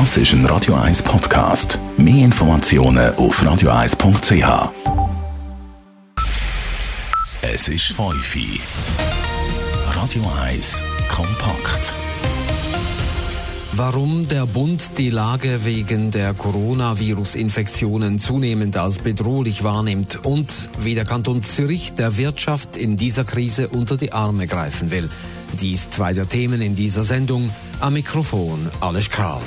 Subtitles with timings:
[0.00, 1.78] Das ist ein Radio 1 Podcast.
[1.96, 4.72] Mehr Informationen auf radio1.ch.
[7.42, 8.60] Es ist Feufi.
[9.92, 11.94] Radio 1 kompakt.
[13.74, 21.04] Warum der Bund die Lage wegen der Coronavirus-Infektionen zunehmend als bedrohlich wahrnimmt und wie der
[21.04, 25.08] Kanton Zürich der Wirtschaft in dieser Krise unter die Arme greifen will.
[25.60, 27.50] Dies zwei der Themen in dieser Sendung.
[27.78, 29.42] Am Mikrofon Alles Karl.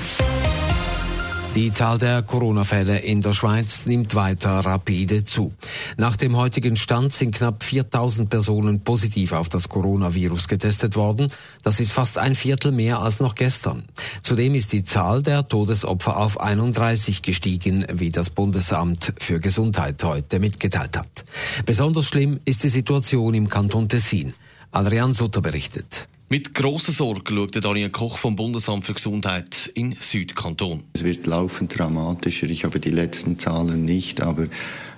[1.58, 5.54] Die Zahl der Corona-Fälle in der Schweiz nimmt weiter rapide zu.
[5.98, 11.34] Nach dem heutigen Stand sind knapp 4000 Personen positiv auf das Coronavirus getestet worden.
[11.64, 13.86] Das ist fast ein Viertel mehr als noch gestern.
[14.22, 20.38] Zudem ist die Zahl der Todesopfer auf 31 gestiegen, wie das Bundesamt für Gesundheit heute
[20.38, 21.24] mitgeteilt hat.
[21.66, 24.36] Besonders schlimm ist die Situation im Kanton Tessin.
[24.70, 26.08] Adrian Sutter berichtet.
[26.30, 30.84] Mit grosser Sorge schaut Daniel Koch vom Bundesamt für Gesundheit in Südkanton.
[30.92, 32.50] Es wird laufend dramatischer.
[32.50, 34.48] Ich habe die letzten Zahlen nicht, aber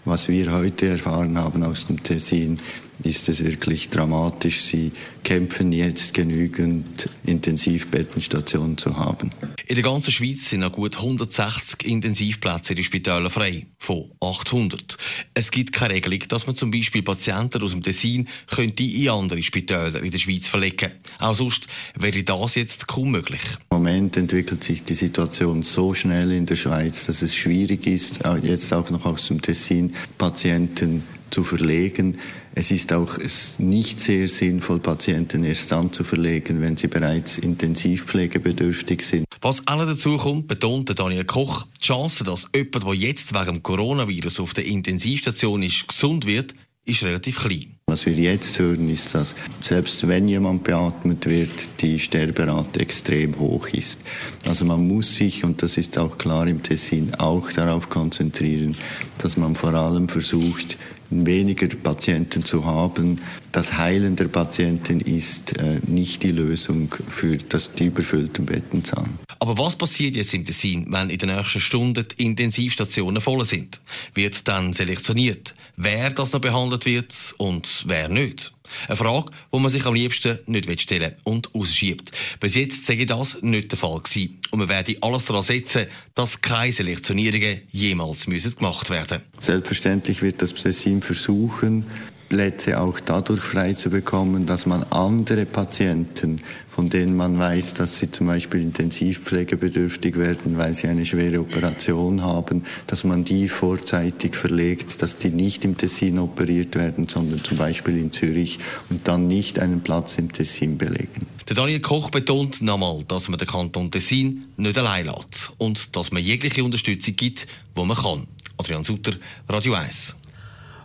[0.05, 2.57] was wir heute erfahren haben aus dem Tessin,
[3.03, 4.61] ist es wirklich dramatisch.
[4.64, 4.92] Sie
[5.23, 9.31] kämpfen jetzt genügend Intensivbettenstationen zu haben.
[9.67, 14.97] In der ganzen Schweiz sind noch gut 160 Intensivplätze in den Spitälern frei, von 800.
[15.33, 19.41] Es gibt keine Regelung, dass man zum Beispiel Patienten aus dem Tessin könnte in andere
[19.41, 20.91] Spitäler in der Schweiz verlegen.
[21.19, 23.41] Auch sonst wäre das jetzt kaum möglich.
[23.69, 28.19] Im Moment entwickelt sich die Situation so schnell in der Schweiz, dass es schwierig ist,
[28.41, 32.17] jetzt auch noch aus dem Tessin Patienten zu verlegen.
[32.55, 33.17] Es ist auch
[33.58, 39.25] nicht sehr sinnvoll, Patienten erst dann zu verlegen, wenn sie bereits intensivpflegebedürftig sind.
[39.41, 43.63] Was auch dazu kommt, betont Daniel Koch, die Chance, dass jemand, der jetzt wegen dem
[43.63, 46.53] Coronavirus auf der Intensivstation ist, gesund wird,
[46.89, 47.75] ist relativ klein.
[47.88, 51.50] Was wir jetzt hören, ist, dass selbst wenn jemand beatmet wird,
[51.81, 54.00] die Sterberate extrem hoch ist.
[54.47, 58.75] Also man muss sich, und das ist auch klar im Tessin, auch darauf konzentrieren,
[59.17, 60.77] dass man vor allem versucht,
[61.09, 63.22] weniger Patienten zu haben.
[63.51, 69.17] Das Heilen der Patienten ist äh, nicht die Lösung für das, die überfüllten Bettenzahlen.
[69.39, 73.81] Aber was passiert jetzt im Tessin, wenn in den nächsten Stunden die Intensivstationen voll sind?
[74.13, 78.53] Wird dann selektioniert, wer das noch behandelt wird und wer nicht?
[78.88, 82.12] Eine Frage, die man sich am liebsten nicht stellen und ausschiebt.
[82.40, 84.40] Bis jetzt sei das nicht der Fall gewesen.
[84.52, 90.41] Und man werde alles daran setzen, dass keine Selektionierungen jemals müssen gemacht werden Selbstverständlich wird
[90.41, 91.85] das Tessin versuchen,
[92.29, 98.00] Plätze auch dadurch frei zu bekommen, dass man andere Patienten, von denen man weiß, dass
[98.00, 104.35] sie zum Beispiel intensivpflegebedürftig werden, weil sie eine schwere Operation haben, dass man die vorzeitig
[104.35, 108.59] verlegt, dass die nicht im Tessin operiert werden, sondern zum Beispiel in Zürich
[108.90, 111.25] und dann nicht einen Platz im Tessin belegen.
[111.50, 116.11] Der Daniel Koch betont nochmal, dass man den Kanton Tessin nicht allein lässt und dass
[116.11, 118.28] man jegliche Unterstützung gibt, wo man kann.
[118.57, 119.13] Adrian Sutter,
[119.47, 120.19] Radio 1.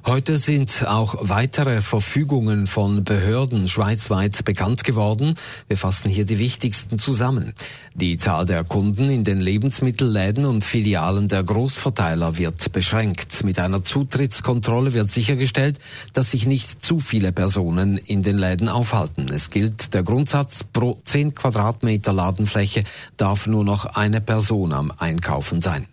[0.07, 5.35] Heute sind auch weitere Verfügungen von Behörden schweizweit bekannt geworden.
[5.67, 7.55] Wir fassen hier die wichtigsten zusammen.
[7.95, 13.45] Die Zahl der Kunden in den Lebensmittelläden und Filialen der Großverteiler wird beschränkt.
[13.45, 15.79] Mit einer Zutrittskontrolle wird sichergestellt,
[16.13, 19.29] dass sich nicht zu viele Personen in den Läden aufhalten.
[19.33, 22.83] Es gilt der Grundsatz, pro 10 Quadratmeter Ladenfläche
[23.17, 25.87] darf nur noch eine Person am Einkaufen sein.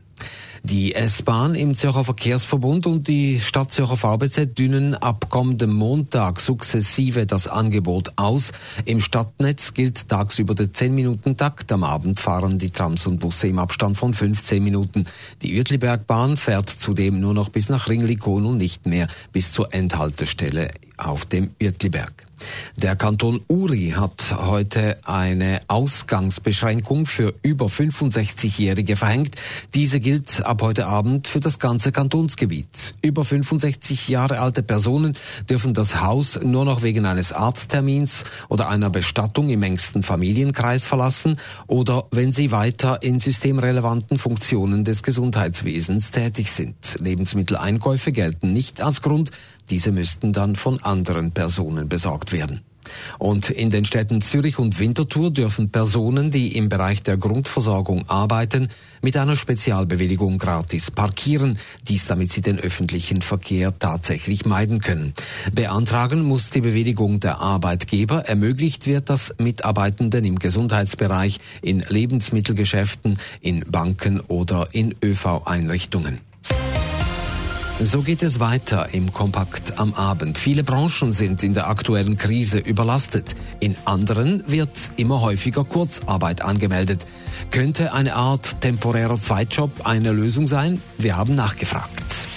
[0.63, 7.25] Die S-Bahn im Zürcher Verkehrsverbund und die Stadt Zürcher VBZ dünnen ab kommendem Montag sukzessive
[7.25, 8.51] das Angebot aus.
[8.85, 11.71] Im Stadtnetz gilt tagsüber der 10-Minuten-Takt.
[11.71, 15.05] Am Abend fahren die Trams und Busse im Abstand von 15 Minuten.
[15.41, 20.69] Die Uetlibergbahn fährt zudem nur noch bis nach Ringlikon und nicht mehr bis zur Endhaltestelle
[21.05, 22.25] auf dem Uetliberg.
[22.77, 29.35] Der Kanton Uri hat heute eine Ausgangsbeschränkung für über 65-Jährige verhängt.
[29.73, 32.95] Diese gilt ab heute Abend für das ganze Kantonsgebiet.
[33.01, 35.15] Über 65 Jahre alte Personen
[35.49, 41.37] dürfen das Haus nur noch wegen eines Arzttermins oder einer Bestattung im engsten Familienkreis verlassen
[41.67, 46.97] oder wenn sie weiter in systemrelevanten Funktionen des Gesundheitswesens tätig sind.
[46.99, 49.31] Lebensmitteleinkäufe gelten nicht als Grund,
[49.71, 52.61] diese müssten dann von anderen Personen besorgt werden.
[53.19, 58.69] Und in den Städten Zürich und Winterthur dürfen Personen, die im Bereich der Grundversorgung arbeiten,
[59.01, 61.57] mit einer Spezialbewilligung gratis parkieren,
[61.87, 65.13] dies damit sie den öffentlichen Verkehr tatsächlich meiden können.
[65.53, 73.61] Beantragen muss die Bewilligung der Arbeitgeber, ermöglicht wird das Mitarbeitenden im Gesundheitsbereich, in Lebensmittelgeschäften, in
[73.61, 76.19] Banken oder in ÖV-Einrichtungen.
[77.83, 80.37] So geht es weiter im Kompakt am Abend.
[80.37, 83.35] Viele Branchen sind in der aktuellen Krise überlastet.
[83.59, 87.07] In anderen wird immer häufiger Kurzarbeit angemeldet.
[87.49, 90.79] Könnte eine Art temporärer Zweitjob eine Lösung sein?
[90.99, 92.27] Wir haben nachgefragt.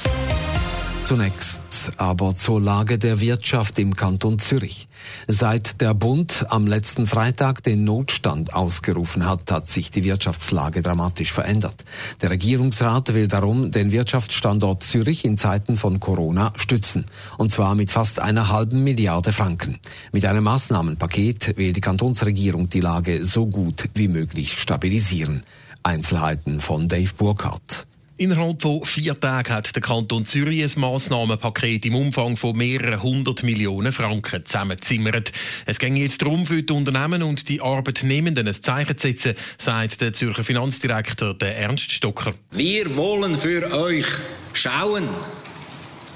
[1.05, 4.89] Zunächst aber zur Lage der Wirtschaft im Kanton Zürich.
[5.29, 11.31] Seit der Bund am letzten Freitag den Notstand ausgerufen hat, hat sich die Wirtschaftslage dramatisch
[11.31, 11.85] verändert.
[12.23, 17.05] Der Regierungsrat will darum den Wirtschaftsstandort Zürich in Zeiten von Corona stützen.
[17.37, 19.79] Und zwar mit fast einer halben Milliarde Franken.
[20.11, 25.43] Mit einem Maßnahmenpaket will die Kantonsregierung die Lage so gut wie möglich stabilisieren.
[25.83, 27.87] Einzelheiten von Dave Burkhardt.
[28.17, 33.43] Innerhalb von vier Tagen hat der Kanton Zürich ein Massnahmenpaket im Umfang von mehreren hundert
[33.43, 35.33] Millionen Franken zusammengezimmert.
[35.67, 40.01] Es ging jetzt darum, für die Unternehmen und die Arbeitnehmenden ein Zeichen zu setzen, sagt
[40.01, 42.33] der Zürcher Finanzdirektor Ernst Stocker.
[42.53, 44.07] Wir wollen für euch
[44.53, 45.09] schauen.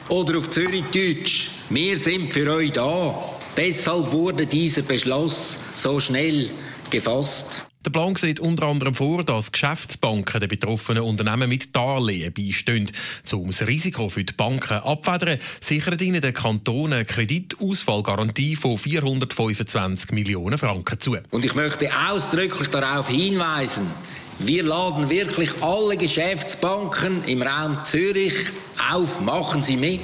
[0.09, 1.51] Oder auf Zürich Deutsch.
[1.69, 3.29] Wir sind für euch da.
[3.57, 6.51] Deshalb wurde dieser Beschluss so schnell
[6.91, 7.68] gefasst.
[7.89, 12.91] Der Plan sieht unter anderem vor, dass Geschäftsbanken den betroffenen Unternehmen mit Darlehen beistehen.
[13.33, 20.11] Um das Risiko für die Banken abfedern, sichert ihnen der Kanton eine Kreditausfallgarantie von 425
[20.11, 21.17] Millionen Franken zu.
[21.31, 23.91] Und ich möchte ausdrücklich darauf hinweisen,
[24.39, 28.35] wir laden wirklich alle Geschäftsbanken im Raum Zürich
[28.93, 30.03] auf, machen Sie mit.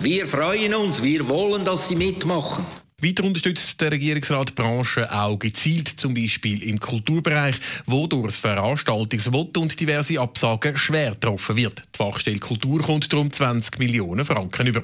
[0.00, 2.66] Wir freuen uns, wir wollen, dass Sie mitmachen.
[3.02, 7.56] Weiter unterstützt der Regierungsrat Branchen auch gezielt, zum Beispiel im Kulturbereich,
[7.86, 11.82] wo durch das Veranstaltungsverbot und diverse Absagen schwer getroffen wird.
[11.94, 14.82] Die Fachstelle Kultur kommt darum 20 Millionen Franken über.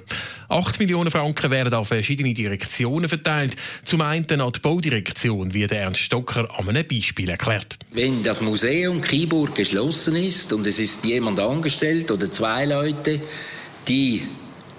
[0.49, 3.57] 8 Millionen Franken werden an verschiedene Direktionen verteilt.
[3.85, 7.77] Zum einen an die Baudirektion, wie der Ernst Stocker an einem Beispiel erklärt.
[7.93, 13.21] Wenn das Museum Kiburg geschlossen ist und es ist jemand angestellt oder zwei Leute,
[13.89, 14.23] die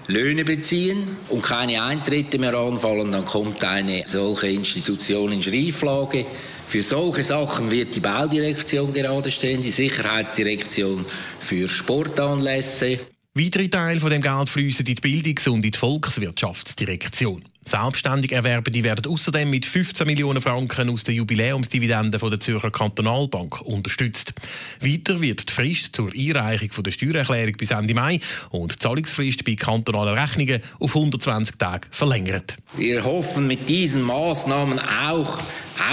[0.08, 6.24] Löhne beziehen und keine Eintritte mehr anfallen, dann kommt eine solche Institution in Schrieflage.
[6.66, 11.04] Für solche Sachen wird die Baudirektion gerade stehen, die Sicherheitsdirektion
[11.40, 13.00] für Sportanlässe.
[13.34, 17.44] Weitere Teile von dem Geld fließen in die Bildungs- und in die Volkswirtschaftsdirektion.
[17.68, 22.70] Selbstständig erwerben die werden außerdem mit 15 Millionen Franken aus der Jubiläumsdividende von der Zürcher
[22.70, 24.32] Kantonalbank unterstützt.
[24.80, 28.20] Weiter wird die Frist zur Einreichung der Steuererklärung bis Ende Mai
[28.50, 32.56] und die Zahlungsfrist bei kantonalen Rechnungen auf 120 Tage verlängert.
[32.76, 35.38] Wir hoffen mit diesen Maßnahmen auch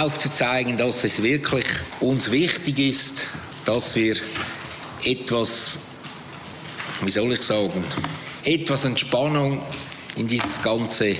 [0.00, 1.66] aufzuzeigen, dass es wirklich
[2.00, 3.26] uns wichtig ist,
[3.66, 4.16] dass wir
[5.04, 5.78] etwas
[7.02, 7.84] wie soll ich sagen,
[8.44, 9.60] etwas Entspannung
[10.16, 11.16] in dieses Ganze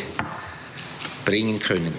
[1.26, 1.93] bringen können.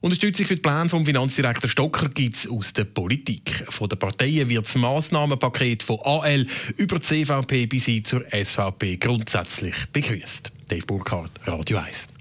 [0.00, 3.64] Unterstützung für den Plan vom Finanzdirektor Stocker gibt es aus der Politik.
[3.70, 6.46] Von den Parteien wird das Massnahmenpaket von AL
[6.76, 10.52] über die CVP bis hin zur SVP grundsätzlich begrüßt.
[10.68, 12.13] Dave Burkhardt, Radio 1.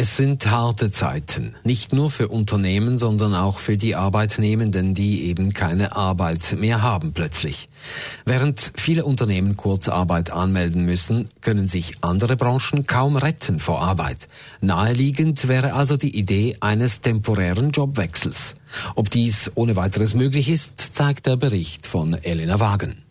[0.00, 5.52] Es sind harte Zeiten, nicht nur für Unternehmen, sondern auch für die Arbeitnehmenden, die eben
[5.52, 7.68] keine Arbeit mehr haben plötzlich.
[8.24, 14.28] Während viele Unternehmen Kurzarbeit anmelden müssen, können sich andere Branchen kaum retten vor Arbeit.
[14.60, 18.54] Naheliegend wäre also die Idee eines temporären Jobwechsels.
[18.94, 23.07] Ob dies ohne weiteres möglich ist, zeigt der Bericht von Elena Wagen.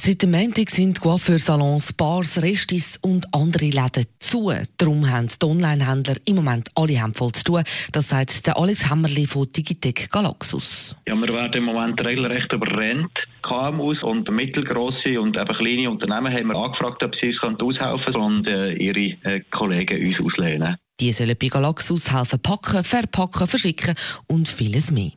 [0.00, 4.52] Seit dem Montag sind Coiffeursalons, Bars, Restis und andere Läden zu.
[4.76, 7.64] Darum haben die Online-Händler im Moment alle Hände voll zu tun.
[7.90, 10.94] Das sagt der Alex Hämmerli von Digitec Galaxus.
[11.08, 13.10] Ja, wir werden im Moment regelrecht überrennt.
[13.42, 18.24] KMUs und mittelgroße und eben kleine Unternehmen haben wir angefragt, ob sie uns aushelfen können
[18.24, 20.76] und äh, ihre äh, Kollegen uns auslehnen.
[21.00, 23.96] Die sollen bei Galaxus helfen packen, verpacken, verschicken
[24.28, 25.10] und vieles mehr.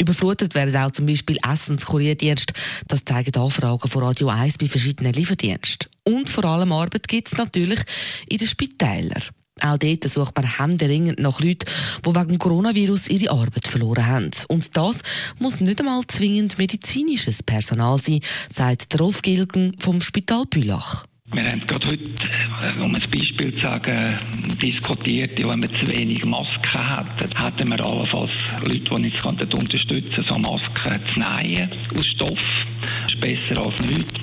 [0.00, 2.54] Überflutet werden auch zum Beispiel Essenskurierdienste.
[2.86, 5.90] Das zeigen Anfragen von Radio 1 bei verschiedenen Lieferdiensten.
[6.04, 7.80] Und vor allem Arbeit gibt es natürlich
[8.28, 9.22] in den Spitälern.
[9.60, 11.66] Auch dort sucht man händeringend nach Leuten,
[12.06, 14.30] die wegen Coronavirus ihre Arbeit verloren haben.
[14.46, 15.00] Und das
[15.38, 18.20] muss nicht einmal zwingend medizinisches Personal sein,
[18.54, 21.07] sagt Rolf Gilgen vom Spital Bülach.
[21.30, 24.14] Wir haben gerade heute, äh, um ein Beispiel zu sagen,
[24.62, 28.30] diskutiert, ja, wenn man zu wenig Masken hat, hätten wir allenfalls
[28.60, 32.44] Leute, die uns unterstützen so Masken zu nähen aus Stoff.
[32.80, 34.14] Das ist besser als nichts.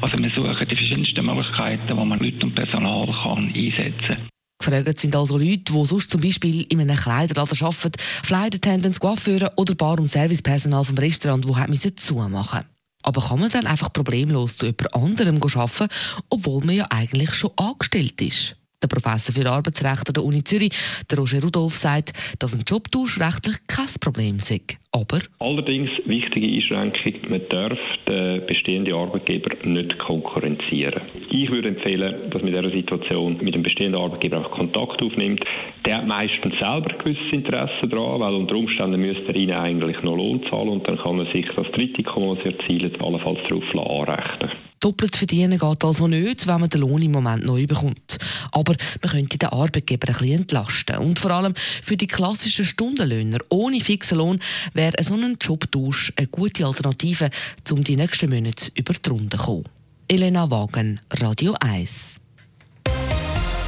[0.00, 4.28] Also wir suchen die verschiedensten Möglichkeiten, wo man Leute und Personal kann einsetzen kann.
[4.58, 9.52] Gefragt sind also Leute, die sonst zum Beispiel in einem Kleiderladen arbeiten, Flight Attendants, Coiffeure
[9.56, 12.75] oder Bar- und Servicepersonal vom Restaurant, die zumachen mussten.
[13.06, 15.88] Aber kann man dann einfach problemlos zu jemand anderem arbeiten,
[16.28, 18.56] obwohl man ja eigentlich schon angestellt ist?
[18.86, 20.70] Der Professor für Arbeitsrecht an der Uni Zürich,
[21.10, 24.60] der Roger Rudolph, sagt, dass ein Jobtausch rechtlich kein Problem sei.
[24.92, 31.02] Aber Allerdings wichtige Einschränkung, man darf den bestehenden Arbeitgeber nicht konkurrenzieren.
[31.30, 35.44] Ich würde empfehlen, dass man in dieser Situation mit dem bestehenden Arbeitgeber auch Kontakt aufnimmt.
[35.84, 40.00] Der hat meistens selber ein gewisses Interesse daran, weil unter Umständen müsste er ihnen eigentlich
[40.02, 44.08] noch Lohn zahlen und dann kann er sich das Tritikum, das er erzielt, allenfalls darauf
[44.08, 44.65] anrechnen.
[44.80, 48.18] Doppelt verdienen geht also nicht, wenn man den Lohn im Moment neu bekommt.
[48.52, 50.98] Aber man könnte den Arbeitgeber ein bisschen entlasten.
[50.98, 54.40] Und vor allem für die klassischen Stundenlöhner ohne fixen Lohn
[54.74, 57.30] wäre so ein Jobtausch eine gute Alternative,
[57.70, 59.64] um die nächsten Monate über die Runde zu kommen.
[60.08, 62.16] Elena Wagen, Radio 1.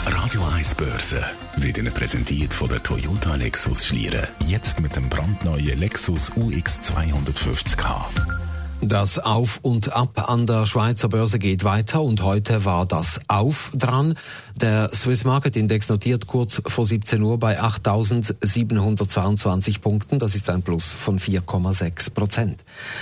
[0.07, 1.25] Radio 1 Börse
[1.57, 4.27] wird Ihnen präsentiert von der Toyota Lexus Schlieren.
[4.47, 8.38] Jetzt mit dem brandneuen Lexus UX 250k.
[8.81, 13.73] Das Auf und Ab an der Schweizer Börse geht weiter und heute war das Auf
[13.75, 14.15] dran.
[14.55, 20.21] Der Swiss Market Index notiert kurz vor 17 Uhr bei 8.722 Punkten.
[20.21, 22.61] Das ist ein Plus von 4,6 Prozent.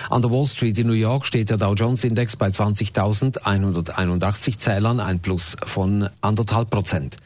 [0.09, 4.99] An der Wall Street in New York steht der Dow Jones Index bei 20.181 Zählern,
[4.99, 7.17] ein Plus von anderthalb Prozent.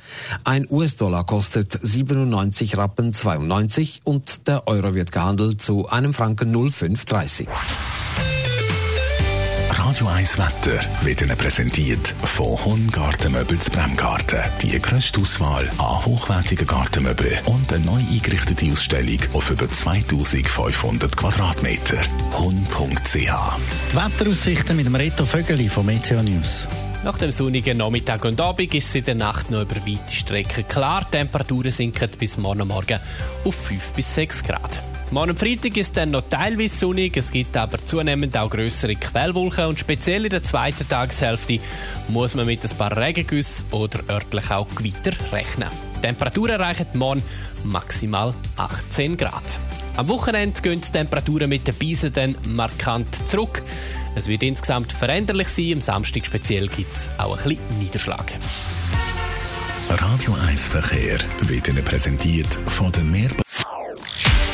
[0.42, 7.47] Ein US-Dollar kostet 97 Rappen 92 und der Euro wird gehandelt zu einem Franken 0,530.
[9.91, 14.39] Radio 1 Wetter wird Ihnen präsentiert von Honn Gartenmöbel zu Bremgarten.
[14.63, 21.99] Die grösste Auswahl an hochwertigen Gartenmöbeln und eine neu eingerichtete Ausstellung auf über 2500 Quadratmeter.
[22.39, 26.69] Honn.ch Die Wetteraussichten mit dem Reto Vögeli von Meteo News.
[27.03, 30.69] Nach dem sonnigen Nachmittag und Abend ist es in der Nacht noch über weite Strecken
[30.69, 31.05] klar.
[31.09, 33.01] Die Temperaturen sinken bis morgen Morgen
[33.45, 34.81] auf 5 bis 6 Grad.
[35.12, 39.81] Morgen Freitag ist dann noch teilweise sonnig, es gibt aber zunehmend auch größere Quellwolken und
[39.81, 41.59] speziell in der zweiten Tageshälfte
[42.07, 45.69] muss man mit ein paar Regengüssen oder örtlich auch Gewitter rechnen.
[45.97, 47.25] Die Temperaturen erreichen morgen
[47.64, 49.59] maximal 18 Grad.
[49.97, 53.62] Am Wochenende gehen die Temperaturen mit den Beisen dann markant zurück.
[54.14, 58.33] Es wird insgesamt veränderlich sein, am Samstag speziell gibt es auch ein bisschen Niederschlag.
[59.88, 63.31] Radio 1 Verkehr wird Ihnen präsentiert von der Meer.